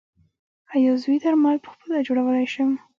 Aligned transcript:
آیا 0.73 0.89
عضوي 0.93 1.17
درمل 1.23 1.57
پخپله 1.65 1.97
جوړولی 2.07 2.47
شم؟ 2.53 2.71